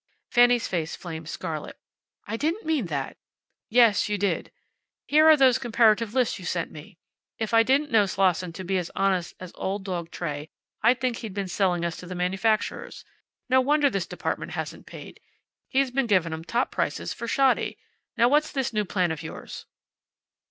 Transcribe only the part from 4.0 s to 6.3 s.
you did. Here are those comparative